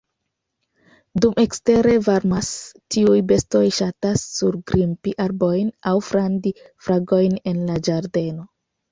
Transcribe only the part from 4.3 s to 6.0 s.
surgrimpi arbojn aŭ